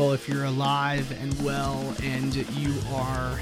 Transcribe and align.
If 0.00 0.28
you're 0.30 0.44
alive 0.44 1.12
and 1.20 1.44
well 1.44 1.94
and 2.02 2.34
you 2.34 2.74
are 2.94 3.38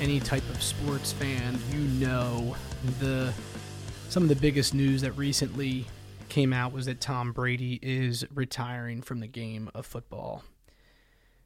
any 0.00 0.20
type 0.20 0.48
of 0.48 0.62
sports 0.62 1.12
fan, 1.12 1.58
you 1.72 1.80
know 1.80 2.54
the 3.00 3.34
some 4.08 4.22
of 4.22 4.28
the 4.28 4.36
biggest 4.36 4.72
news 4.72 5.02
that 5.02 5.10
recently 5.12 5.86
came 6.28 6.52
out 6.52 6.72
was 6.72 6.86
that 6.86 7.00
Tom 7.00 7.32
Brady 7.32 7.80
is 7.82 8.24
retiring 8.32 9.02
from 9.02 9.18
the 9.18 9.26
game 9.26 9.68
of 9.74 9.84
football. 9.84 10.44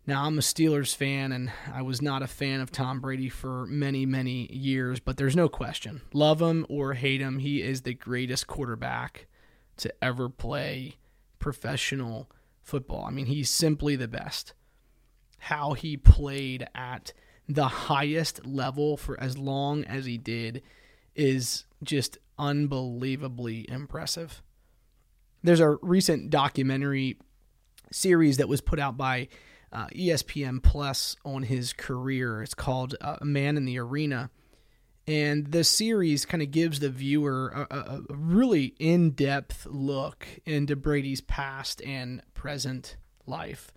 Now, 0.07 0.27
I'm 0.27 0.39
a 0.39 0.43
Steelers 0.43 0.95
fan, 0.95 1.33
and 1.33 1.51
I 1.73 1.81
was 1.81 2.03
not 2.03 2.23
a 2.23 2.27
fan 2.27 2.61
of 2.61 2.71
Tom 2.71 3.01
Brady 3.01 3.31
for 3.31 3.65
many, 3.65 4.05
many 4.05 4.53
years, 4.53 5.01
but 5.01 5.17
there's 5.17 5.35
no 5.35 5.49
question. 5.49 6.03
Love 6.13 6.43
him 6.43 6.67
or 6.69 6.93
hate 6.93 7.23
him, 7.23 7.39
he 7.39 7.63
is 7.63 7.83
the 7.83 7.95
greatest 7.95 8.47
quarterback 8.47 9.27
to 9.79 9.93
ever 10.05 10.29
play 10.29 10.97
professional 11.39 12.29
football. 12.65 13.05
I 13.05 13.11
mean, 13.11 13.27
he's 13.27 13.51
simply 13.51 13.95
the 13.95 14.09
best. 14.09 14.55
How 15.39 15.75
he 15.75 15.97
played 15.97 16.67
at 16.75 17.13
the 17.49 17.69
highest 17.69 18.47
level 18.47 18.97
for 18.97 19.21
as 19.21 19.37
long 19.37 19.85
as 19.85 20.07
he 20.07 20.19
did 20.19 20.63
is 21.15 21.67
just 21.83 22.19
unbelievably 22.39 23.67
impressive. 23.69 24.43
There's 25.43 25.61
a 25.61 25.77
recent 25.83 26.31
documentary 26.31 27.19
series 27.93 28.39
that 28.39 28.49
was 28.49 28.63
put 28.63 28.81
out 28.81 28.97
by 28.97 29.29
uh, 29.71 29.89
ESPN 29.89 30.63
Plus 30.63 31.17
on 31.25 31.43
his 31.43 31.73
career. 31.73 32.43
It's 32.43 32.55
called 32.55 32.95
uh, 33.01 33.19
A 33.21 33.25
Man 33.25 33.57
in 33.57 33.67
the 33.67 33.79
Arena. 33.79 34.31
And 35.07 35.49
the 35.49 35.65
series 35.65 36.25
kind 36.25 36.43
of 36.43 36.51
gives 36.51 36.81
the 36.81 36.89
viewer 36.89 37.49
a, 37.49 37.75
a, 37.75 37.79
a 38.11 38.17
really 38.17 38.75
in 38.79 39.11
depth 39.11 39.67
look 39.67 40.27
into 40.47 40.77
Brady's 40.77 41.21
past 41.21 41.83
and 41.83 42.23
present 42.33 42.97
life. 43.27 43.73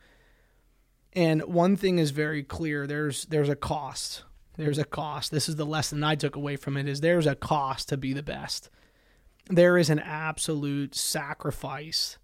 And 1.14 1.42
one 1.44 1.75
thing 1.75 2.00
is 2.00 2.11
very 2.11 2.44
clear 2.44 2.88
there's 2.88 3.25
there's 3.25 3.50
a 3.50 3.56
cost. 3.56 4.23
There's 4.56 4.78
a 4.78 4.86
cost. 4.86 5.31
This 5.31 5.50
is 5.50 5.56
the 5.56 5.66
lesson 5.66 6.03
I 6.03 6.16
took 6.16 6.36
away 6.36 6.56
from 6.56 6.78
it 6.78 6.88
is 6.88 7.02
there's 7.02 7.28
a 7.28 7.36
cost 7.36 7.89
to 7.89 7.97
be 7.97 8.14
the 8.14 8.23
best. 8.23 8.69
There 9.50 9.78
is 9.78 9.89
an 9.89 10.00
absolute 10.00 10.95
sacrifice 10.95 12.17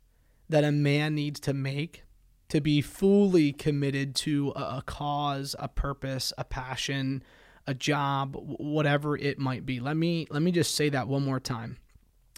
that 0.49 0.63
a 0.63 0.71
man 0.71 1.15
needs 1.15 1.39
to 1.41 1.53
make 1.53 2.03
to 2.49 2.61
be 2.61 2.81
fully 2.81 3.51
committed 3.51 4.13
to 4.13 4.49
a, 4.55 4.83
cause, 4.85 5.55
a 5.57 5.67
purpose, 5.67 6.31
a 6.38 6.43
passion, 6.43 7.23
a 7.67 7.73
job, 7.73 8.36
whatever 8.36 9.17
it 9.17 9.39
might 9.39 9.66
be. 9.66 9.80
Let 9.80 9.97
me 9.97 10.28
let 10.30 10.42
me 10.42 10.52
just 10.52 10.75
say 10.75 10.89
that 10.89 11.08
one 11.08 11.23
more 11.23 11.39
time. 11.39 11.78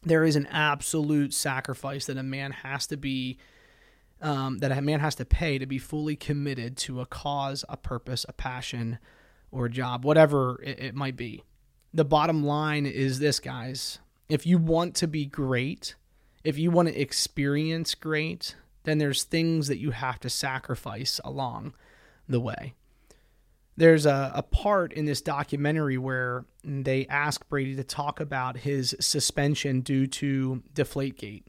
There 0.04 0.24
is 0.24 0.36
an 0.36 0.48
absolute 0.48 1.34
sacrifice 1.34 2.06
that 2.06 2.18
a 2.18 2.24
man 2.24 2.52
has 2.52 2.86
to 2.88 2.98
be 2.98 3.38
um, 4.22 4.60
that 4.60 4.72
a 4.72 4.82
man 4.82 5.00
has 5.00 5.16
to 5.16 5.26
pay 5.26 5.58
to 5.58 5.66
be 5.66 5.78
fully 5.78 6.16
committed 6.16 6.78
to 6.78 7.02
a 7.02 7.06
cause, 7.06 7.66
a 7.68 7.78
purpose, 7.78 8.26
a 8.28 8.34
passion, 8.34 9.00
or 9.52 9.66
a 9.66 9.70
job, 9.70 10.06
whatever 10.06 10.62
it, 10.64 10.80
it 10.80 10.96
might 10.96 11.16
be. 11.16 11.44
The 11.94 12.06
bottom 12.06 12.44
line 12.44 12.86
is 12.86 13.20
this, 13.20 13.40
guys. 13.40 14.00
If 14.28 14.46
you 14.46 14.58
want 14.58 14.96
to 14.96 15.08
be 15.08 15.26
great, 15.26 15.96
if 16.44 16.58
you 16.58 16.72
want 16.72 16.88
to 16.88 17.00
experience 17.00 17.96
great, 17.96 18.56
then 18.84 18.98
there's 18.98 19.24
things 19.24 19.68
that 19.68 19.80
you 19.80 19.92
have 19.92 20.20
to 20.22 20.30
sacrifice 20.30 21.20
along 21.24 21.74
the 22.28 22.40
way. 22.40 22.74
There's 23.78 24.06
a, 24.06 24.32
a 24.34 24.42
part 24.42 24.94
in 24.94 25.06
this 25.06 25.22
documentary 25.22 25.98
where 25.98 26.46
they 26.64 27.06
ask 27.08 27.48
Brady 27.50 27.76
to 27.76 27.84
talk 27.84 28.20
about 28.20 28.58
his 28.58 28.96
suspension 29.00 29.82
due 29.82 30.08
to 30.08 30.64
Deflategate. 30.74 31.44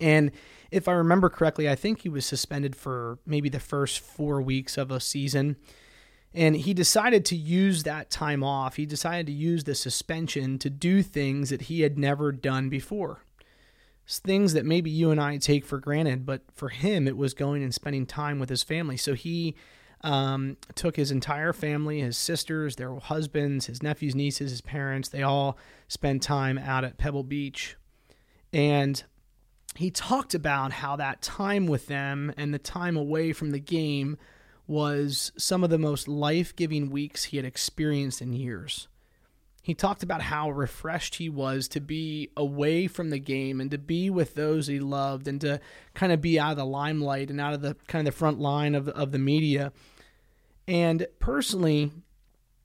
And 0.00 0.30
if 0.70 0.88
I 0.88 0.92
remember 0.92 1.28
correctly, 1.28 1.68
I 1.68 1.74
think 1.74 2.02
he 2.02 2.08
was 2.08 2.24
suspended 2.24 2.76
for 2.76 3.18
maybe 3.26 3.48
the 3.48 3.60
first 3.60 4.00
four 4.00 4.40
weeks 4.40 4.76
of 4.76 4.90
a 4.90 5.00
season. 5.00 5.56
And 6.34 6.56
he 6.56 6.74
decided 6.74 7.24
to 7.26 7.36
use 7.36 7.82
that 7.82 8.10
time 8.10 8.42
off. 8.42 8.76
He 8.76 8.86
decided 8.86 9.26
to 9.26 9.32
use 9.32 9.64
the 9.64 9.74
suspension 9.74 10.58
to 10.60 10.70
do 10.70 11.02
things 11.02 11.50
that 11.50 11.62
he 11.62 11.82
had 11.82 11.98
never 11.98 12.32
done 12.32 12.68
before 12.68 13.24
things 14.08 14.52
that 14.52 14.66
maybe 14.66 14.90
you 14.90 15.10
and 15.10 15.20
I 15.20 15.36
take 15.38 15.64
for 15.64 15.78
granted, 15.78 16.26
but 16.26 16.42
for 16.52 16.68
him, 16.68 17.06
it 17.06 17.16
was 17.16 17.34
going 17.34 17.62
and 17.62 17.74
spending 17.74 18.06
time 18.06 18.38
with 18.38 18.48
his 18.48 18.62
family. 18.62 18.96
So 18.96 19.14
he 19.14 19.54
um, 20.02 20.56
took 20.74 20.96
his 20.96 21.10
entire 21.10 21.52
family, 21.52 22.00
his 22.00 22.16
sisters, 22.16 22.76
their 22.76 22.94
husbands, 22.96 23.66
his 23.66 23.82
nephews, 23.82 24.14
nieces, 24.14 24.50
his 24.50 24.60
parents, 24.60 25.08
they 25.08 25.22
all 25.22 25.56
spent 25.88 26.22
time 26.22 26.58
out 26.58 26.84
at 26.84 26.98
Pebble 26.98 27.22
Beach. 27.22 27.76
And 28.52 29.02
he 29.76 29.90
talked 29.90 30.34
about 30.34 30.72
how 30.72 30.96
that 30.96 31.22
time 31.22 31.66
with 31.66 31.86
them 31.86 32.32
and 32.36 32.52
the 32.52 32.58
time 32.58 32.96
away 32.96 33.32
from 33.32 33.50
the 33.50 33.60
game 33.60 34.18
was 34.66 35.32
some 35.36 35.64
of 35.64 35.70
the 35.70 35.78
most 35.78 36.08
life 36.08 36.54
giving 36.54 36.90
weeks 36.90 37.24
he 37.24 37.36
had 37.36 37.46
experienced 37.46 38.20
in 38.20 38.32
years. 38.32 38.88
He 39.62 39.74
talked 39.74 40.02
about 40.02 40.22
how 40.22 40.50
refreshed 40.50 41.16
he 41.16 41.28
was 41.28 41.68
to 41.68 41.80
be 41.80 42.30
away 42.36 42.88
from 42.88 43.10
the 43.10 43.20
game 43.20 43.60
and 43.60 43.70
to 43.70 43.78
be 43.78 44.10
with 44.10 44.34
those 44.34 44.66
he 44.66 44.80
loved 44.80 45.28
and 45.28 45.40
to 45.40 45.60
kind 45.94 46.12
of 46.12 46.20
be 46.20 46.38
out 46.38 46.52
of 46.52 46.56
the 46.56 46.66
limelight 46.66 47.30
and 47.30 47.40
out 47.40 47.54
of 47.54 47.62
the 47.62 47.76
kind 47.86 48.06
of 48.06 48.12
the 48.12 48.18
front 48.18 48.40
line 48.40 48.74
of, 48.74 48.88
of 48.88 49.12
the 49.12 49.20
media. 49.20 49.72
And 50.66 51.06
personally, 51.18 51.90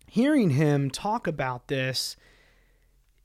hearing 0.08 0.52
him 0.52 0.90
talk 0.90 1.28
about 1.28 1.68
this, 1.68 2.16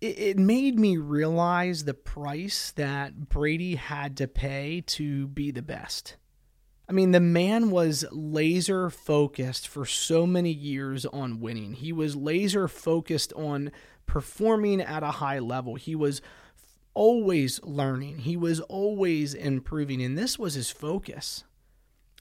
it, 0.00 0.19
it 0.19 0.38
made 0.38 0.78
me 0.78 0.97
realize 0.97 1.84
the 1.84 1.94
price 1.94 2.72
that 2.72 3.28
Brady 3.28 3.77
had 3.77 4.16
to 4.19 4.28
pay 4.28 4.82
to 4.88 5.28
be 5.28 5.50
the 5.50 5.62
best. 5.62 6.16
I 6.88 6.93
mean, 6.93 7.12
the 7.12 7.21
man 7.21 7.71
was 7.71 8.05
laser 8.11 8.91
focused 8.91 9.69
for 9.69 9.87
so 9.87 10.27
many 10.27 10.50
years 10.50 11.06
on 11.06 11.41
winning. 11.41 11.75
He 11.75 11.93
was 11.93 12.16
laser 12.16 12.69
focused 12.69 13.32
on 13.34 13.71
performing 14.06 14.81
at 14.81 15.03
a 15.03 15.12
high 15.12 15.38
level. 15.38 15.77
He 15.77 15.94
was 15.94 16.21
always 16.94 17.62
learning, 17.62 18.19
he 18.19 18.37
was 18.37 18.61
always 18.61 19.32
improving, 19.32 20.03
and 20.03 20.19
this 20.19 20.38
was 20.38 20.53
his 20.53 20.71
focus. 20.71 21.44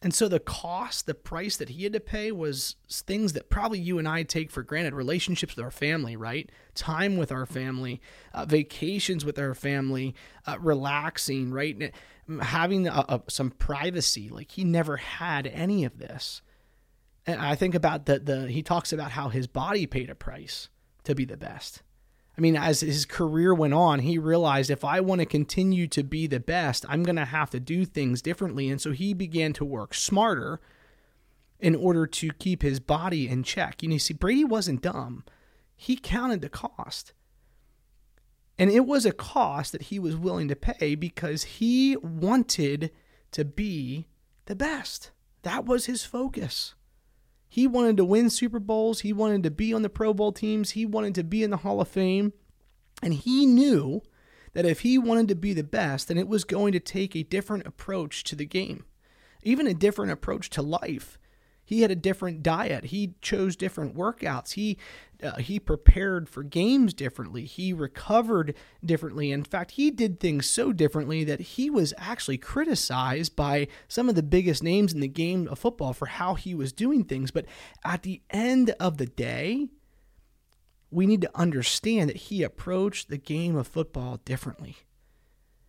And 0.03 0.13
so 0.15 0.27
the 0.27 0.39
cost, 0.39 1.05
the 1.05 1.13
price 1.13 1.57
that 1.57 1.69
he 1.69 1.83
had 1.83 1.93
to 1.93 1.99
pay 1.99 2.31
was 2.31 2.75
things 2.89 3.33
that 3.33 3.51
probably 3.51 3.79
you 3.79 3.99
and 3.99 4.07
I 4.07 4.23
take 4.23 4.49
for 4.49 4.63
granted 4.63 4.95
relationships 4.95 5.55
with 5.55 5.63
our 5.63 5.69
family, 5.69 6.15
right? 6.15 6.49
Time 6.73 7.17
with 7.17 7.31
our 7.31 7.45
family, 7.45 8.01
uh, 8.33 8.45
vacations 8.45 9.23
with 9.23 9.37
our 9.37 9.53
family, 9.53 10.15
uh, 10.47 10.57
relaxing, 10.59 11.51
right? 11.51 11.93
Having 12.41 12.89
some 13.27 13.51
privacy. 13.51 14.29
Like 14.29 14.49
he 14.51 14.63
never 14.63 14.97
had 14.97 15.45
any 15.45 15.85
of 15.85 15.99
this. 15.99 16.41
And 17.27 17.39
I 17.39 17.53
think 17.53 17.75
about 17.75 18.07
the, 18.07 18.17
the, 18.17 18.47
he 18.47 18.63
talks 18.63 18.91
about 18.91 19.11
how 19.11 19.29
his 19.29 19.45
body 19.45 19.85
paid 19.85 20.09
a 20.09 20.15
price 20.15 20.69
to 21.03 21.13
be 21.13 21.25
the 21.25 21.37
best. 21.37 21.83
I 22.37 22.41
mean, 22.41 22.55
as 22.55 22.79
his 22.79 23.05
career 23.05 23.53
went 23.53 23.73
on, 23.73 23.99
he 23.99 24.17
realized 24.17 24.69
if 24.69 24.85
I 24.85 25.01
want 25.01 25.19
to 25.19 25.25
continue 25.25 25.87
to 25.87 26.03
be 26.03 26.27
the 26.27 26.39
best, 26.39 26.85
I'm 26.87 27.03
going 27.03 27.17
to 27.17 27.25
have 27.25 27.49
to 27.51 27.59
do 27.59 27.85
things 27.85 28.21
differently. 28.21 28.69
And 28.69 28.79
so 28.79 28.91
he 28.91 29.13
began 29.13 29.53
to 29.53 29.65
work 29.65 29.93
smarter 29.93 30.61
in 31.59 31.75
order 31.75 32.07
to 32.07 32.31
keep 32.39 32.61
his 32.61 32.79
body 32.79 33.27
in 33.27 33.43
check. 33.43 33.83
You 33.83 33.89
know, 33.89 33.93
you 33.93 33.99
see, 33.99 34.13
Brady 34.13 34.45
wasn't 34.45 34.81
dumb, 34.81 35.23
he 35.75 35.95
counted 35.95 36.41
the 36.41 36.49
cost. 36.49 37.13
And 38.57 38.69
it 38.69 38.85
was 38.85 39.05
a 39.05 39.11
cost 39.11 39.71
that 39.71 39.83
he 39.83 39.99
was 39.99 40.15
willing 40.15 40.47
to 40.47 40.55
pay 40.55 40.95
because 40.95 41.43
he 41.43 41.97
wanted 41.97 42.91
to 43.31 43.43
be 43.43 44.07
the 44.45 44.55
best. 44.55 45.11
That 45.41 45.65
was 45.65 45.85
his 45.85 46.03
focus. 46.03 46.75
He 47.51 47.67
wanted 47.67 47.97
to 47.97 48.05
win 48.05 48.29
Super 48.29 48.61
Bowls. 48.61 49.01
He 49.01 49.11
wanted 49.11 49.43
to 49.43 49.51
be 49.51 49.73
on 49.73 49.81
the 49.81 49.89
Pro 49.89 50.13
Bowl 50.13 50.31
teams. 50.31 50.71
He 50.71 50.85
wanted 50.85 51.13
to 51.15 51.23
be 51.25 51.43
in 51.43 51.49
the 51.49 51.57
Hall 51.57 51.81
of 51.81 51.89
Fame. 51.89 52.31
And 53.03 53.13
he 53.13 53.45
knew 53.45 54.03
that 54.53 54.65
if 54.65 54.79
he 54.79 54.97
wanted 54.97 55.27
to 55.27 55.35
be 55.35 55.51
the 55.51 55.61
best, 55.61 56.07
then 56.07 56.17
it 56.17 56.29
was 56.29 56.45
going 56.45 56.71
to 56.71 56.79
take 56.79 57.13
a 57.13 57.23
different 57.23 57.67
approach 57.67 58.23
to 58.23 58.37
the 58.37 58.45
game, 58.45 58.85
even 59.43 59.67
a 59.67 59.73
different 59.73 60.13
approach 60.13 60.49
to 60.51 60.61
life. 60.61 61.19
He 61.71 61.83
had 61.83 61.91
a 61.91 61.95
different 61.95 62.43
diet. 62.43 62.83
He 62.83 63.13
chose 63.21 63.55
different 63.55 63.95
workouts. 63.95 64.55
He 64.55 64.77
uh, 65.23 65.37
he 65.37 65.57
prepared 65.57 66.27
for 66.27 66.43
games 66.43 66.93
differently. 66.93 67.45
He 67.45 67.71
recovered 67.71 68.55
differently. 68.83 69.31
In 69.31 69.45
fact, 69.45 69.71
he 69.71 69.89
did 69.89 70.19
things 70.19 70.45
so 70.47 70.73
differently 70.73 71.23
that 71.23 71.39
he 71.39 71.69
was 71.69 71.93
actually 71.97 72.39
criticized 72.39 73.37
by 73.37 73.69
some 73.87 74.09
of 74.09 74.15
the 74.15 74.21
biggest 74.21 74.61
names 74.61 74.91
in 74.91 74.99
the 74.99 75.07
game 75.07 75.47
of 75.47 75.59
football 75.59 75.93
for 75.93 76.07
how 76.07 76.33
he 76.33 76.53
was 76.53 76.73
doing 76.73 77.05
things. 77.05 77.31
But 77.31 77.45
at 77.85 78.03
the 78.03 78.21
end 78.31 78.71
of 78.71 78.97
the 78.97 79.05
day, 79.05 79.69
we 80.89 81.07
need 81.07 81.21
to 81.21 81.31
understand 81.33 82.09
that 82.09 82.17
he 82.17 82.43
approached 82.43 83.07
the 83.07 83.17
game 83.17 83.55
of 83.55 83.65
football 83.65 84.17
differently. 84.25 84.75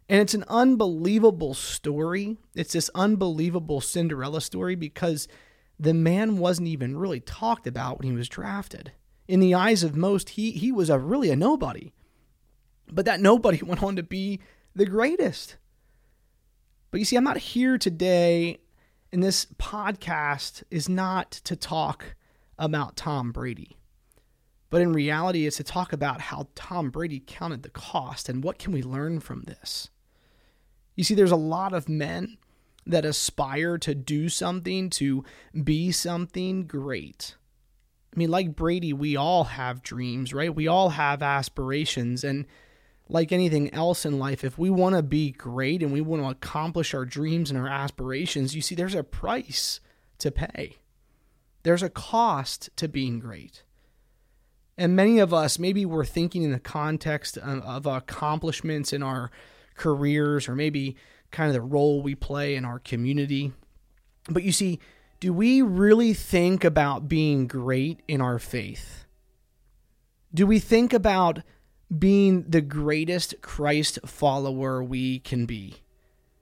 And 0.09 0.21
it's 0.21 0.35
an 0.35 0.47
unbelievable 0.49 1.55
story. 1.55 2.39
It's 2.57 2.73
this 2.73 2.91
unbelievable 2.93 3.81
Cinderella 3.81 4.41
story 4.41 4.75
because 4.75 5.29
the 5.83 5.93
man 5.93 6.39
wasn't 6.39 6.69
even 6.69 6.97
really 6.97 7.19
talked 7.19 7.67
about 7.67 7.99
when 7.99 8.09
he 8.09 8.17
was 8.17 8.29
drafted. 8.29 8.93
In 9.27 9.41
the 9.41 9.55
eyes 9.55 9.83
of 9.83 9.97
most, 9.97 10.31
he 10.31 10.53
he 10.53 10.71
was 10.71 10.89
a 10.89 10.99
really 10.99 11.31
a 11.31 11.37
nobody. 11.37 11.93
But 12.91 13.05
that 13.07 13.21
nobody 13.21 13.61
went 13.63 13.83
on 13.83 13.97
to 13.97 14.03
be 14.03 14.41
the 14.77 14.87
greatest. 14.87 15.57
But 16.91 17.01
you 17.01 17.05
see, 17.05 17.17
I'm 17.17 17.25
not 17.25 17.39
here 17.39 17.79
today 17.79 18.59
And 19.13 19.23
this 19.23 19.47
podcast 19.59 20.63
is 20.71 20.89
not 20.89 21.33
to 21.33 21.57
talk 21.57 22.15
about 22.59 22.97
Tom 22.97 23.33
Brady. 23.33 23.77
But 24.71 24.83
in 24.83 24.93
reality, 24.93 25.47
it's 25.47 25.57
to 25.57 25.65
talk 25.65 25.93
about 25.93 26.21
how 26.21 26.49
Tom 26.55 26.91
Brady 26.91 27.23
counted 27.27 27.63
the 27.63 27.71
cost 27.71 28.29
and 28.29 28.45
what 28.45 28.59
can 28.59 28.73
we 28.73 28.83
learn 28.83 29.21
from 29.21 29.43
this. 29.43 29.91
You 30.95 31.03
see, 31.03 31.15
there's 31.15 31.33
a 31.33 31.37
lot 31.37 31.73
of 31.73 31.89
men 31.89 32.39
that 32.87 33.05
aspire 33.05 33.79
to 33.79 33.95
do 33.95 34.29
something, 34.29 34.91
to 34.91 35.25
be 35.63 35.93
something 35.93 36.67
great. 36.67 37.37
I 38.15 38.19
mean, 38.19 38.31
like 38.31 38.55
Brady, 38.55 38.93
we 38.93 39.17
all 39.17 39.45
have 39.45 39.83
dreams, 39.83 40.35
right? 40.35 40.55
We 40.55 40.69
all 40.69 40.91
have 40.91 41.23
aspirations. 41.23 42.25
And 42.25 42.47
like 43.09 43.33
anything 43.33 43.73
else 43.73 44.05
in 44.05 44.19
life, 44.19 44.45
if 44.45 44.59
we 44.59 44.69
want 44.69 44.97
to 44.97 45.03
be 45.03 45.31
great 45.31 45.83
and 45.83 45.93
we 45.93 46.01
want 46.01 46.23
to 46.23 46.29
accomplish 46.29 46.93
our 46.93 47.05
dreams 47.05 47.51
and 47.51 47.59
our 47.59 47.69
aspirations, 47.69 48.55
you 48.55 48.61
see, 48.61 48.75
there's 48.75 48.95
a 48.95 49.05
price 49.05 49.81
to 50.19 50.31
pay. 50.31 50.77
There's 51.63 51.83
a 51.83 51.91
cost 51.91 52.71
to 52.77 52.89
being 52.89 53.19
great. 53.19 53.63
And 54.77 54.97
many 54.97 55.19
of 55.19 55.33
us, 55.33 55.59
maybe 55.59 55.85
we're 55.85 56.05
thinking 56.05 56.43
in 56.43 56.51
the 56.51 56.59
context 56.59 57.39
of, 57.39 57.87
accomplishments 57.87 58.93
in 58.93 59.03
our 59.03 59.31
careers 59.75 60.49
or 60.49 60.55
maybe 60.55 60.97
kind 61.33 61.49
of 61.49 61.55
the 61.55 61.61
role 61.61 62.03
we 62.03 62.15
play 62.15 62.55
in 62.55 62.65
our 62.65 62.79
community. 62.79 63.53
But 64.29 64.45
you 64.45 64.53
see, 64.53 64.79
do 65.19 65.33
we 65.33 65.63
really 65.63 66.15
think 66.15 66.63
about 66.63 67.09
being 67.09 67.47
great 67.47 68.01
in 68.07 68.21
our 68.21 68.39
faith? 68.39 69.07
Do 70.33 70.47
we 70.47 70.59
think 70.59 70.93
about 70.93 71.41
being 71.97 72.45
the 72.49 72.61
greatest 72.61 73.41
Christ 73.43 73.99
follower 74.05 74.83
we 74.83 75.19
can 75.19 75.47
be? 75.47 75.75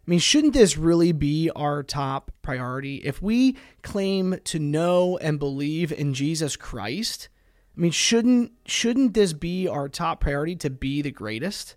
I 0.06 0.10
mean, 0.10 0.18
shouldn't 0.18 0.54
this 0.54 0.76
really 0.76 1.12
be 1.12 1.50
our 1.54 1.82
top 1.82 2.32
priority? 2.42 2.96
If 2.96 3.20
we 3.22 3.56
claim 3.82 4.38
to 4.44 4.58
know 4.58 5.18
and 5.18 5.38
believe 5.38 5.92
in 5.92 6.14
Jesus 6.14 6.56
Christ, 6.56 7.28
I 7.76 7.80
mean, 7.80 7.92
shouldn't 7.92 8.52
shouldn't 8.66 9.14
this 9.14 9.32
be 9.32 9.68
our 9.68 9.88
top 9.88 10.20
priority 10.20 10.56
to 10.56 10.70
be 10.70 11.02
the 11.02 11.10
greatest? 11.10 11.76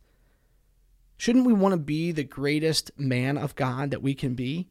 Shouldn't 1.23 1.45
we 1.45 1.53
want 1.53 1.71
to 1.71 1.77
be 1.77 2.11
the 2.11 2.25
greatest 2.25 2.91
man 2.97 3.37
of 3.37 3.55
God 3.55 3.91
that 3.91 4.01
we 4.01 4.13
can 4.13 4.33
be? 4.33 4.67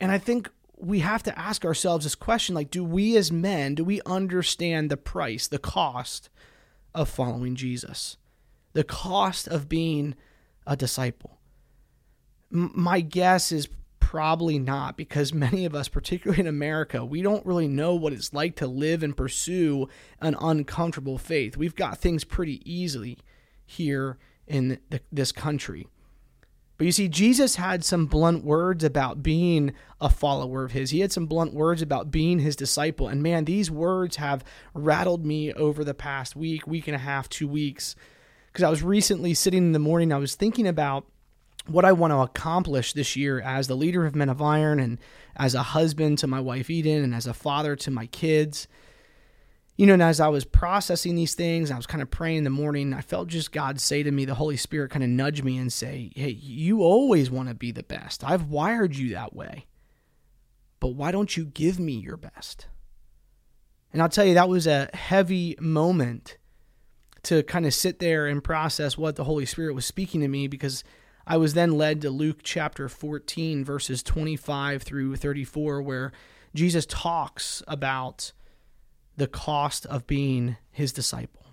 And 0.00 0.10
I 0.10 0.18
think 0.18 0.50
we 0.76 0.98
have 0.98 1.22
to 1.22 1.38
ask 1.38 1.64
ourselves 1.64 2.04
this 2.04 2.16
question 2.16 2.56
like 2.56 2.72
do 2.72 2.82
we 2.82 3.16
as 3.16 3.30
men 3.30 3.76
do 3.76 3.84
we 3.84 4.00
understand 4.04 4.90
the 4.90 4.96
price, 4.96 5.46
the 5.46 5.60
cost 5.60 6.28
of 6.92 7.08
following 7.08 7.54
Jesus? 7.54 8.16
The 8.72 8.82
cost 8.82 9.46
of 9.46 9.68
being 9.68 10.16
a 10.66 10.76
disciple? 10.76 11.38
My 12.50 13.00
guess 13.00 13.52
is 13.52 13.68
probably 14.00 14.58
not 14.58 14.96
because 14.96 15.32
many 15.32 15.64
of 15.66 15.72
us 15.76 15.86
particularly 15.86 16.40
in 16.40 16.48
America 16.48 17.04
we 17.04 17.22
don't 17.22 17.46
really 17.46 17.68
know 17.68 17.94
what 17.94 18.12
it's 18.12 18.32
like 18.32 18.56
to 18.56 18.66
live 18.66 19.04
and 19.04 19.16
pursue 19.16 19.88
an 20.20 20.34
uncomfortable 20.40 21.16
faith. 21.16 21.56
We've 21.56 21.76
got 21.76 21.98
things 21.98 22.24
pretty 22.24 22.60
easily 22.68 23.18
here 23.64 24.18
in 24.46 24.78
the, 24.90 25.00
this 25.12 25.32
country. 25.32 25.86
But 26.76 26.86
you 26.86 26.92
see, 26.92 27.08
Jesus 27.08 27.56
had 27.56 27.84
some 27.84 28.06
blunt 28.06 28.44
words 28.44 28.82
about 28.82 29.22
being 29.22 29.72
a 30.00 30.10
follower 30.10 30.64
of 30.64 30.72
his. 30.72 30.90
He 30.90 31.00
had 31.00 31.12
some 31.12 31.26
blunt 31.26 31.54
words 31.54 31.82
about 31.82 32.10
being 32.10 32.40
his 32.40 32.56
disciple. 32.56 33.06
And 33.06 33.22
man, 33.22 33.44
these 33.44 33.70
words 33.70 34.16
have 34.16 34.44
rattled 34.74 35.24
me 35.24 35.52
over 35.52 35.84
the 35.84 35.94
past 35.94 36.34
week, 36.34 36.66
week 36.66 36.88
and 36.88 36.96
a 36.96 36.98
half, 36.98 37.28
two 37.28 37.46
weeks. 37.46 37.94
Because 38.52 38.64
I 38.64 38.70
was 38.70 38.82
recently 38.82 39.34
sitting 39.34 39.64
in 39.66 39.72
the 39.72 39.78
morning, 39.78 40.12
I 40.12 40.18
was 40.18 40.34
thinking 40.34 40.66
about 40.66 41.06
what 41.66 41.84
I 41.84 41.92
want 41.92 42.10
to 42.10 42.18
accomplish 42.18 42.92
this 42.92 43.14
year 43.16 43.40
as 43.40 43.68
the 43.68 43.76
leader 43.76 44.04
of 44.04 44.16
Men 44.16 44.28
of 44.28 44.42
Iron 44.42 44.80
and 44.80 44.98
as 45.36 45.54
a 45.54 45.62
husband 45.62 46.18
to 46.18 46.26
my 46.26 46.40
wife 46.40 46.68
Eden 46.68 47.02
and 47.02 47.14
as 47.14 47.26
a 47.26 47.34
father 47.34 47.76
to 47.76 47.90
my 47.90 48.06
kids 48.06 48.68
you 49.76 49.86
know, 49.86 49.94
and 49.94 50.02
as 50.02 50.20
I 50.20 50.28
was 50.28 50.44
processing 50.44 51.16
these 51.16 51.34
things, 51.34 51.70
I 51.70 51.76
was 51.76 51.86
kind 51.86 52.02
of 52.02 52.10
praying 52.10 52.38
in 52.38 52.44
the 52.44 52.50
morning, 52.50 52.94
I 52.94 53.00
felt 53.00 53.28
just 53.28 53.50
God 53.50 53.80
say 53.80 54.02
to 54.02 54.10
me, 54.10 54.24
the 54.24 54.34
Holy 54.34 54.56
Spirit 54.56 54.90
kind 54.90 55.02
of 55.02 55.10
nudge 55.10 55.42
me 55.42 55.58
and 55.58 55.72
say, 55.72 56.12
Hey, 56.14 56.30
you 56.30 56.82
always 56.82 57.30
want 57.30 57.48
to 57.48 57.54
be 57.54 57.72
the 57.72 57.82
best. 57.82 58.22
I've 58.22 58.44
wired 58.44 58.96
you 58.96 59.14
that 59.14 59.34
way. 59.34 59.66
But 60.78 60.88
why 60.88 61.10
don't 61.10 61.36
you 61.36 61.44
give 61.44 61.80
me 61.80 61.94
your 61.94 62.16
best? 62.16 62.68
And 63.92 64.02
I'll 64.02 64.08
tell 64.08 64.24
you, 64.24 64.34
that 64.34 64.48
was 64.48 64.66
a 64.66 64.90
heavy 64.92 65.56
moment 65.60 66.36
to 67.24 67.42
kind 67.42 67.66
of 67.66 67.74
sit 67.74 67.98
there 67.98 68.26
and 68.26 68.44
process 68.44 68.98
what 68.98 69.16
the 69.16 69.24
Holy 69.24 69.46
Spirit 69.46 69.74
was 69.74 69.86
speaking 69.86 70.20
to 70.20 70.28
me 70.28 70.46
because 70.46 70.84
I 71.26 71.36
was 71.36 71.54
then 71.54 71.72
led 71.72 72.02
to 72.02 72.10
Luke 72.10 72.40
chapter 72.42 72.88
14, 72.88 73.64
verses 73.64 74.02
25 74.02 74.82
through 74.82 75.16
34, 75.16 75.80
where 75.80 76.12
Jesus 76.54 76.86
talks 76.86 77.62
about 77.66 78.32
the 79.16 79.26
cost 79.26 79.86
of 79.86 80.06
being 80.06 80.56
his 80.70 80.92
disciple. 80.92 81.46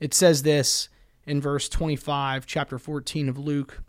It 0.00 0.14
says 0.14 0.42
this 0.42 0.88
in 1.26 1.40
verse 1.40 1.68
25, 1.68 2.46
chapter 2.46 2.78
14 2.78 3.28
of 3.28 3.38
Luke. 3.38 3.82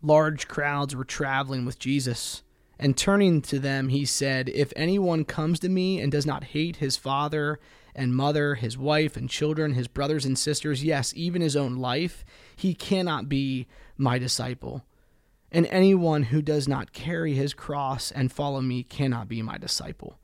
Large 0.00 0.46
crowds 0.46 0.94
were 0.94 1.04
traveling 1.04 1.64
with 1.64 1.78
Jesus, 1.78 2.42
and 2.78 2.96
turning 2.96 3.42
to 3.42 3.58
them, 3.58 3.88
he 3.88 4.04
said, 4.04 4.48
If 4.48 4.72
anyone 4.76 5.24
comes 5.24 5.58
to 5.60 5.68
me 5.68 6.00
and 6.00 6.12
does 6.12 6.24
not 6.24 6.44
hate 6.44 6.76
his 6.76 6.96
father 6.96 7.58
and 7.96 8.14
mother, 8.14 8.54
his 8.54 8.78
wife 8.78 9.16
and 9.16 9.28
children, 9.28 9.74
his 9.74 9.88
brothers 9.88 10.24
and 10.24 10.38
sisters, 10.38 10.84
yes, 10.84 11.12
even 11.16 11.42
his 11.42 11.56
own 11.56 11.76
life, 11.76 12.24
he 12.54 12.74
cannot 12.74 13.28
be 13.28 13.66
my 13.96 14.18
disciple. 14.18 14.84
And 15.50 15.66
anyone 15.66 16.24
who 16.24 16.40
does 16.40 16.68
not 16.68 16.92
carry 16.92 17.34
his 17.34 17.54
cross 17.54 18.12
and 18.12 18.30
follow 18.30 18.60
me 18.60 18.84
cannot 18.84 19.28
be 19.28 19.42
my 19.42 19.58
disciple. 19.58 20.20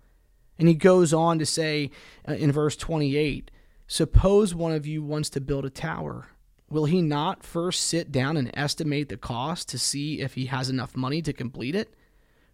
And 0.59 0.69
he 0.69 0.75
goes 0.75 1.13
on 1.13 1.39
to 1.39 1.47
say 1.47 1.91
uh, 2.29 2.35
in 2.35 2.53
verse 2.53 2.77
28 2.77 3.51
Suppose 3.87 4.55
one 4.55 4.73
of 4.73 4.87
you 4.87 5.03
wants 5.03 5.29
to 5.31 5.41
build 5.41 5.65
a 5.65 5.71
tower. 5.71 6.29
Will 6.71 6.87
he 6.87 7.03
not 7.03 7.45
first 7.45 7.83
sit 7.83 8.11
down 8.11 8.37
and 8.37 8.51
estimate 8.55 9.09
the 9.09 9.17
cost 9.17 9.69
to 9.69 9.79
see 9.79 10.21
if 10.21 10.35
he 10.35 10.47
has 10.47 10.71
enough 10.71 10.97
money 10.97 11.21
to 11.23 11.33
complete 11.33 11.75
it? 11.75 11.95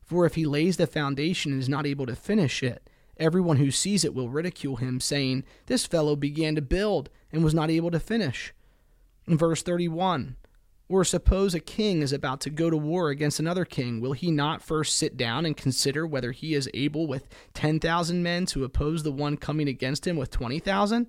For 0.02 0.26
if 0.26 0.34
he 0.34 0.44
lays 0.44 0.76
the 0.76 0.88
foundation 0.88 1.52
and 1.52 1.60
is 1.60 1.68
not 1.68 1.86
able 1.86 2.04
to 2.06 2.16
finish 2.16 2.62
it, 2.62 2.90
everyone 3.16 3.58
who 3.58 3.70
sees 3.70 4.04
it 4.04 4.12
will 4.12 4.28
ridicule 4.28 4.76
him, 4.76 4.98
saying, 4.98 5.44
This 5.66 5.86
fellow 5.86 6.16
began 6.16 6.56
to 6.56 6.62
build 6.62 7.10
and 7.30 7.44
was 7.44 7.54
not 7.54 7.70
able 7.70 7.92
to 7.92 8.00
finish. 8.00 8.52
In 9.26 9.38
verse 9.38 9.62
31, 9.62 10.36
or 10.90 11.04
suppose 11.04 11.54
a 11.54 11.60
king 11.60 12.02
is 12.02 12.12
about 12.12 12.40
to 12.40 12.50
go 12.50 12.68
to 12.68 12.76
war 12.76 13.10
against 13.10 13.38
another 13.38 13.64
king. 13.64 14.00
Will 14.00 14.12
he 14.12 14.32
not 14.32 14.60
first 14.60 14.98
sit 14.98 15.16
down 15.16 15.46
and 15.46 15.56
consider 15.56 16.04
whether 16.04 16.32
he 16.32 16.52
is 16.52 16.68
able 16.74 17.06
with 17.06 17.28
10,000 17.54 18.24
men 18.24 18.44
to 18.46 18.64
oppose 18.64 19.04
the 19.04 19.12
one 19.12 19.36
coming 19.36 19.68
against 19.68 20.04
him 20.04 20.16
with 20.16 20.32
20,000? 20.32 21.08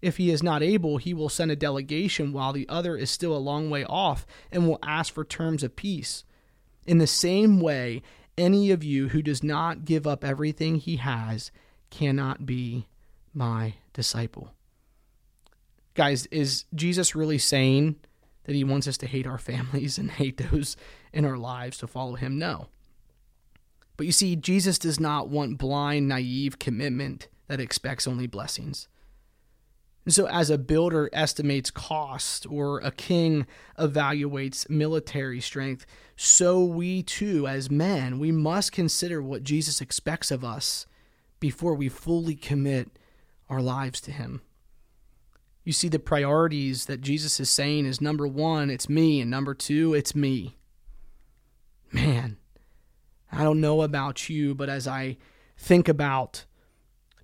If 0.00 0.18
he 0.18 0.30
is 0.30 0.44
not 0.44 0.62
able, 0.62 0.98
he 0.98 1.12
will 1.12 1.28
send 1.28 1.50
a 1.50 1.56
delegation 1.56 2.32
while 2.32 2.52
the 2.52 2.68
other 2.68 2.96
is 2.96 3.10
still 3.10 3.36
a 3.36 3.38
long 3.38 3.68
way 3.68 3.84
off 3.84 4.28
and 4.52 4.68
will 4.68 4.78
ask 4.84 5.12
for 5.12 5.24
terms 5.24 5.64
of 5.64 5.74
peace. 5.74 6.22
In 6.86 6.98
the 6.98 7.08
same 7.08 7.58
way, 7.58 8.02
any 8.38 8.70
of 8.70 8.84
you 8.84 9.08
who 9.08 9.22
does 9.22 9.42
not 9.42 9.84
give 9.84 10.06
up 10.06 10.24
everything 10.24 10.76
he 10.76 10.96
has 10.96 11.50
cannot 11.90 12.46
be 12.46 12.86
my 13.34 13.74
disciple. 13.92 14.52
Guys, 15.94 16.26
is 16.26 16.64
Jesus 16.72 17.16
really 17.16 17.38
saying 17.38 17.96
that 18.50 18.56
he 18.56 18.64
wants 18.64 18.88
us 18.88 18.98
to 18.98 19.06
hate 19.06 19.28
our 19.28 19.38
families 19.38 19.96
and 19.96 20.10
hate 20.10 20.36
those 20.50 20.76
in 21.12 21.24
our 21.24 21.36
lives 21.36 21.78
to 21.78 21.86
follow 21.86 22.16
him. 22.16 22.36
No. 22.36 22.66
But 23.96 24.06
you 24.06 24.12
see, 24.12 24.34
Jesus 24.34 24.76
does 24.76 24.98
not 24.98 25.28
want 25.28 25.56
blind, 25.56 26.08
naive 26.08 26.58
commitment 26.58 27.28
that 27.46 27.60
expects 27.60 28.08
only 28.08 28.26
blessings. 28.26 28.88
And 30.04 30.12
so, 30.12 30.26
as 30.26 30.50
a 30.50 30.58
builder 30.58 31.08
estimates 31.12 31.70
cost 31.70 32.44
or 32.50 32.80
a 32.80 32.90
king 32.90 33.46
evaluates 33.78 34.68
military 34.68 35.40
strength, 35.40 35.86
so 36.16 36.64
we 36.64 37.04
too, 37.04 37.46
as 37.46 37.70
men, 37.70 38.18
we 38.18 38.32
must 38.32 38.72
consider 38.72 39.22
what 39.22 39.44
Jesus 39.44 39.80
expects 39.80 40.32
of 40.32 40.42
us 40.42 40.86
before 41.38 41.74
we 41.74 41.88
fully 41.88 42.34
commit 42.34 42.90
our 43.48 43.62
lives 43.62 44.00
to 44.00 44.10
him 44.10 44.42
you 45.64 45.72
see 45.72 45.88
the 45.88 45.98
priorities 45.98 46.86
that 46.86 47.00
Jesus 47.00 47.38
is 47.38 47.50
saying 47.50 47.86
is 47.86 48.00
number 48.00 48.26
one, 48.26 48.70
it's 48.70 48.88
me, 48.88 49.20
and 49.20 49.30
number 49.30 49.54
two, 49.54 49.94
it's 49.94 50.14
me. 50.14 50.56
Man, 51.92 52.38
I 53.30 53.44
don't 53.44 53.60
know 53.60 53.82
about 53.82 54.28
you, 54.28 54.54
but 54.54 54.68
as 54.68 54.88
I 54.88 55.16
think 55.58 55.88
about 55.88 56.46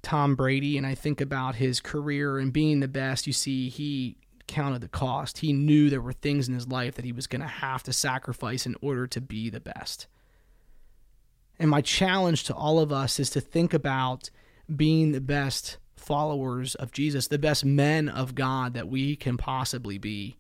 Tom 0.03 0.37
Brady 0.37 0.77
and 0.77 0.87
I 0.87 0.95
think 0.95 1.21
about 1.21 1.57
his 1.57 1.81
career 1.81 2.39
and 2.39 2.53
being 2.53 2.81
the 2.81 2.89
best, 2.89 3.27
you 3.27 3.33
see, 3.33 3.69
he 3.69 4.19
counted 4.47 4.81
the 4.81 4.89
cost. 4.89 5.39
He 5.39 5.53
knew 5.53 5.89
there 5.89 6.01
were 6.01 6.13
things 6.13 6.49
in 6.49 6.55
his 6.55 6.69
life 6.69 6.95
that 6.95 7.05
he 7.05 7.13
was 7.13 7.27
going 7.27 7.41
to 7.41 7.47
have 7.47 7.83
to 7.85 7.93
sacrifice 7.93 8.67
in 8.67 8.77
order 8.81 9.07
to 9.07 9.21
be 9.21 9.51
the 9.51 9.61
best. 9.61 10.07
And 11.59 11.71
my 11.71 11.81
challenge 11.81 12.45
to 12.45 12.55
all 12.55 12.79
of 12.79 12.93
us 12.93 13.19
is 13.19 13.31
to 13.31 13.41
think 13.41 13.73
about 13.73 14.31
being 14.75 15.13
the 15.13 15.21
best 15.21 15.79
followers 16.07 16.77
of 16.77 16.93
Jesus, 16.93 17.27
the 17.27 17.39
best 17.39 17.65
men 17.65 18.09
of 18.09 18.37
God 18.37 18.75
that 18.75 18.89
we 18.89 19.17
can 19.17 19.37
possibly 19.37 19.99
be. 19.99 20.37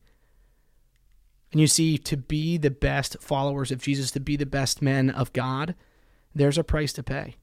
And 1.50 1.61
you 1.61 1.66
see, 1.66 1.99
to 1.99 2.16
be 2.16 2.56
the 2.56 2.70
best 2.70 3.16
followers 3.20 3.73
of 3.73 3.82
Jesus, 3.82 4.12
to 4.12 4.20
be 4.20 4.37
the 4.37 4.46
best 4.46 4.80
men 4.80 5.11
of 5.11 5.32
God, 5.32 5.75
there's 6.35 6.58
a 6.58 6.64
price 6.64 6.92
to 6.94 7.02
pay. 7.02 7.35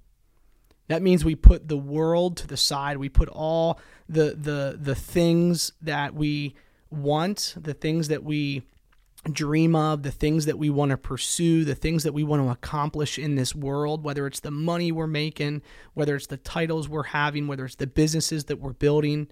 That 0.87 1.01
means 1.01 1.25
we 1.25 1.35
put 1.35 1.67
the 1.67 1.77
world 1.77 2.37
to 2.37 2.47
the 2.47 2.57
side. 2.57 2.97
We 2.97 3.09
put 3.09 3.29
all 3.29 3.79
the 4.07 4.35
the 4.37 4.77
the 4.79 4.95
things 4.95 5.73
that 5.81 6.13
we 6.13 6.55
want, 6.89 7.55
the 7.59 7.73
things 7.73 8.07
that 8.09 8.23
we 8.23 8.63
dream 9.29 9.75
of, 9.75 10.03
the 10.03 10.11
things 10.11 10.45
that 10.45 10.57
we 10.57 10.69
want 10.69 10.91
to 10.91 10.97
pursue, 10.97 11.63
the 11.63 11.75
things 11.75 12.03
that 12.03 12.13
we 12.13 12.23
want 12.23 12.43
to 12.43 12.49
accomplish 12.49 13.17
in 13.17 13.35
this 13.35 13.55
world, 13.55 14.03
whether 14.03 14.27
it's 14.27 14.41
the 14.41 14.51
money 14.51 14.91
we're 14.91 15.07
making, 15.07 15.61
whether 15.93 16.15
it's 16.15 16.27
the 16.27 16.37
titles 16.37 16.89
we're 16.89 17.03
having, 17.03 17.47
whether 17.47 17.65
it's 17.65 17.75
the 17.75 17.87
businesses 17.87 18.45
that 18.45 18.59
we're 18.59 18.73
building. 18.73 19.27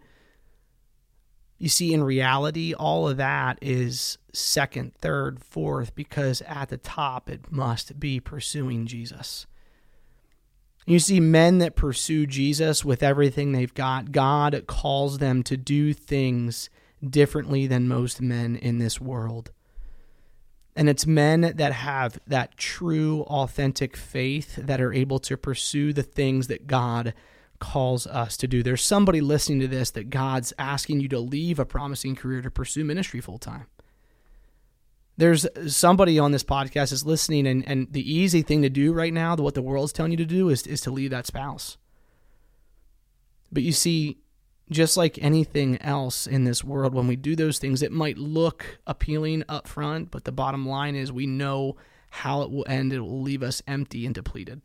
You 1.58 1.70
see, 1.70 1.94
in 1.94 2.04
reality, 2.04 2.74
all 2.74 3.08
of 3.08 3.18
that 3.18 3.60
is 3.62 4.18
second, 4.34 4.96
third, 4.96 5.44
fourth, 5.44 5.94
because 5.94 6.42
at 6.44 6.70
the 6.70 6.78
top 6.78 7.30
it 7.30 7.52
must 7.52 8.00
be 8.00 8.20
pursuing 8.20 8.88
Jesus. 8.88 9.46
You 10.88 11.00
see, 11.00 11.20
men 11.20 11.60
that 11.60 11.76
pursue 11.76 12.26
Jesus 12.26 12.84
with 12.84 13.04
everything 13.04 13.52
they've 13.52 13.74
got, 13.74 14.12
God 14.12 14.64
calls 14.68 15.20
them 15.20 15.44
to 15.44 15.56
do 15.56 15.94
things 15.94 16.70
differently 17.08 17.68
than 17.68 17.88
most 17.88 18.22
men 18.22 18.56
in 18.56 18.80
this 18.80 19.00
world. 19.00 19.52
And 20.76 20.88
it's 20.88 21.06
men 21.06 21.54
that 21.58 21.74
have 21.74 22.20
that 22.28 22.58
true, 22.58 23.22
authentic 23.24 23.98
faith 23.98 24.56
that 24.56 24.80
are 24.80 24.94
able 24.94 25.20
to 25.20 25.36
pursue 25.36 25.92
the 25.92 26.04
things 26.04 26.48
that 26.48 26.68
God 26.68 27.14
calls 27.60 28.08
us 28.08 28.38
to 28.38 28.48
do. 28.48 28.64
There's 28.64 28.82
somebody 28.82 29.22
listening 29.22 29.60
to 29.62 29.68
this 29.68 29.92
that 29.92 30.10
God's 30.10 30.54
asking 30.58 31.02
you 31.02 31.08
to 31.10 31.20
leave 31.20 31.60
a 31.60 31.66
promising 31.66 32.16
career 32.16 32.42
to 32.42 32.50
pursue 32.50 32.84
ministry 32.86 33.22
full 33.22 33.38
time. 33.38 33.68
There's 35.18 35.46
somebody 35.68 36.18
on 36.18 36.32
this 36.32 36.44
podcast 36.44 36.92
is 36.92 37.06
listening, 37.06 37.46
and, 37.46 37.68
and 37.68 37.92
the 37.92 38.12
easy 38.12 38.42
thing 38.42 38.62
to 38.64 38.70
do 38.70 38.94
right 38.94 39.14
now, 39.14 39.36
what 39.36 39.54
the 39.54 39.62
world's 39.62 39.94
telling 39.94 40.12
you 40.12 40.18
to 40.18 40.26
do, 40.26 40.50
is, 40.50 40.66
is 40.66 40.82
to 40.82 40.92
leave 40.92 41.12
that 41.12 41.28
spouse. 41.28 41.78
But 43.52 43.64
you 43.64 43.74
see, 43.74 44.18
just 44.72 44.96
like 44.96 45.20
anything 45.22 45.80
else 45.82 46.26
in 46.26 46.46
this 46.46 46.64
world, 46.64 46.94
when 46.94 47.06
we 47.06 47.16
do 47.16 47.36
those 47.36 47.60
things, 47.60 47.82
it 47.82 47.92
might 47.92 48.18
look 48.18 48.80
appealing 48.88 49.44
up 49.50 49.68
front, 49.68 50.10
but 50.10 50.24
the 50.24 50.32
bottom 50.32 50.68
line 50.68 50.96
is 50.96 51.12
we 51.12 51.28
know 51.28 51.76
how 52.10 52.42
it 52.42 52.52
will 52.52 52.66
end. 52.68 52.94
It 52.94 53.02
will 53.02 53.22
leave 53.22 53.44
us 53.44 53.62
empty 53.68 54.06
and 54.06 54.16
depleted. 54.16 54.62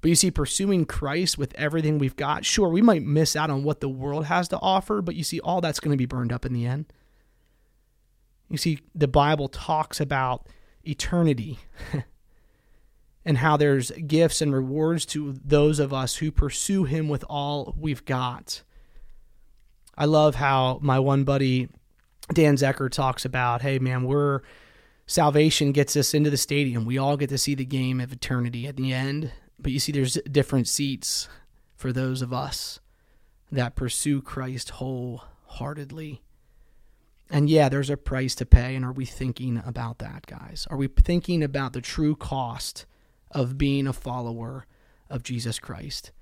But 0.00 0.08
you 0.08 0.16
see, 0.16 0.32
pursuing 0.32 0.84
Christ 0.84 1.38
with 1.38 1.54
everything 1.54 1.98
we've 1.98 2.16
got, 2.16 2.44
sure, 2.44 2.68
we 2.68 2.82
might 2.82 3.04
miss 3.04 3.36
out 3.36 3.50
on 3.50 3.62
what 3.62 3.80
the 3.80 3.88
world 3.88 4.26
has 4.26 4.48
to 4.48 4.58
offer, 4.58 5.00
but 5.00 5.14
you 5.14 5.22
see, 5.22 5.38
all 5.40 5.60
that's 5.60 5.78
going 5.78 5.92
to 5.92 5.96
be 5.96 6.06
burned 6.06 6.32
up 6.32 6.44
in 6.44 6.52
the 6.52 6.66
end. 6.66 6.86
You 8.50 8.58
see, 8.58 8.80
the 8.94 9.08
Bible 9.08 9.48
talks 9.48 10.00
about 10.00 10.48
eternity 10.84 11.60
and 13.24 13.38
how 13.38 13.56
there's 13.56 13.92
gifts 13.92 14.42
and 14.42 14.52
rewards 14.52 15.06
to 15.06 15.36
those 15.44 15.78
of 15.78 15.92
us 15.94 16.16
who 16.16 16.32
pursue 16.32 16.82
Him 16.82 17.08
with 17.08 17.24
all 17.28 17.72
we've 17.78 18.04
got. 18.04 18.62
I 19.96 20.06
love 20.06 20.36
how 20.36 20.78
my 20.82 20.98
one 20.98 21.24
buddy 21.24 21.68
Dan 22.32 22.56
Zecker 22.56 22.90
talks 22.90 23.24
about, 23.24 23.62
hey 23.62 23.78
man, 23.78 24.04
we're 24.04 24.40
salvation 25.06 25.72
gets 25.72 25.96
us 25.96 26.14
into 26.14 26.30
the 26.30 26.36
stadium. 26.36 26.84
We 26.84 26.98
all 26.98 27.16
get 27.16 27.28
to 27.30 27.38
see 27.38 27.54
the 27.54 27.64
game 27.64 28.00
of 28.00 28.12
eternity 28.12 28.66
at 28.66 28.76
the 28.76 28.92
end. 28.92 29.32
But 29.58 29.72
you 29.72 29.78
see, 29.78 29.92
there's 29.92 30.14
different 30.30 30.68
seats 30.68 31.28
for 31.76 31.92
those 31.92 32.22
of 32.22 32.32
us 32.32 32.80
that 33.50 33.76
pursue 33.76 34.22
Christ 34.22 34.70
wholeheartedly. 34.70 36.22
And 37.30 37.48
yeah, 37.48 37.68
there's 37.68 37.90
a 37.90 37.96
price 37.96 38.34
to 38.36 38.46
pay. 38.46 38.74
And 38.74 38.84
are 38.84 38.92
we 38.92 39.04
thinking 39.04 39.62
about 39.64 39.98
that, 39.98 40.26
guys? 40.26 40.66
Are 40.70 40.76
we 40.76 40.88
thinking 40.88 41.42
about 41.42 41.72
the 41.72 41.80
true 41.80 42.16
cost 42.16 42.86
of 43.30 43.58
being 43.58 43.86
a 43.86 43.92
follower 43.92 44.66
of 45.08 45.22
Jesus 45.22 45.58
Christ? 45.58 46.12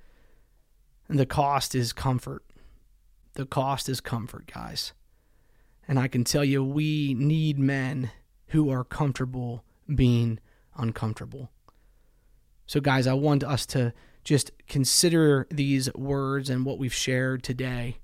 And 1.09 1.19
the 1.19 1.27
cost 1.27 1.75
is 1.75 1.93
comfort. 1.93 2.45
The 3.35 3.47
cost 3.47 3.89
is 3.89 4.01
comfort, 4.01 4.51
guys. 4.53 4.93
And 5.87 5.99
I 5.99 6.09
can 6.09 6.25
tell 6.25 6.45
you, 6.45 6.63
we 6.63 7.15
need 7.15 7.59
men 7.59 8.11
who 8.49 8.71
are 8.71 8.85
comfortable 8.85 9.65
being 9.93 10.39
uncomfortable. 10.77 11.51
So, 12.67 12.81
guys, 12.81 13.07
I 13.07 13.15
want 13.15 13.43
us 13.43 13.67
to 13.67 13.93
just 14.23 14.51
consider 14.69 15.47
these 15.51 15.93
words 15.95 16.51
and 16.51 16.65
what 16.65 16.79
we've 16.79 16.95
shared 16.95 17.43
today 17.43 17.99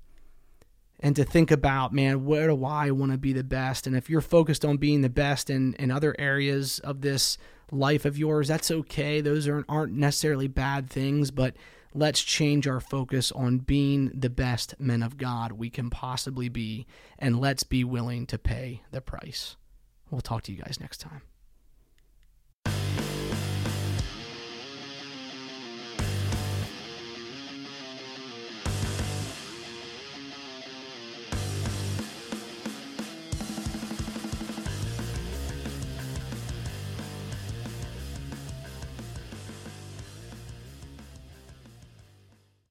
and 0.99 1.15
to 1.15 1.23
think 1.23 1.51
about, 1.51 1.93
man, 1.93 2.25
where 2.25 2.47
do 2.47 2.65
I 2.65 2.91
want 2.91 3.11
to 3.11 3.17
be 3.17 3.33
the 3.33 3.43
best? 3.43 3.85
And 3.85 3.95
if 3.95 4.09
you're 4.09 4.21
focused 4.21 4.65
on 4.65 4.77
being 4.77 5.01
the 5.01 5.09
best 5.09 5.49
in, 5.49 5.73
in 5.75 5.91
other 5.91 6.15
areas 6.17 6.79
of 6.79 7.01
this 7.01 7.37
life 7.71 8.03
of 8.05 8.17
yours, 8.17 8.47
that's 8.47 8.71
okay. 8.71 9.21
Those 9.21 9.47
aren't, 9.47 9.67
aren't 9.69 9.93
necessarily 9.93 10.47
bad 10.47 10.89
things, 10.89 11.29
but 11.29 11.55
let's 11.97 12.21
change 12.21 12.67
our 12.67 12.79
focus 12.79 13.31
on 13.31 13.57
being 13.57 14.11
the 14.13 14.29
best 14.29 14.79
men 14.79 15.01
of 15.01 15.17
God 15.17 15.53
we 15.53 15.71
can 15.71 15.89
possibly 15.89 16.47
be, 16.47 16.85
and 17.17 17.39
let's 17.39 17.63
be 17.63 17.83
willing 17.83 18.27
to 18.27 18.37
pay 18.37 18.83
the 18.91 19.01
price. 19.01 19.55
We'll 20.11 20.21
talk 20.21 20.43
to 20.43 20.51
you 20.51 20.59
guys 20.59 20.77
next 20.79 20.99
time. 21.01 21.23